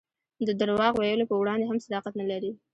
[0.47, 2.51] د درواغ ویلو په وړاندې هم صداقت نه لري.